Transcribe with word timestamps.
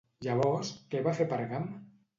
Llavors, 0.27 0.71
què 0.95 1.05
va 1.11 1.15
fer 1.21 1.31
Pergam? 1.35 1.73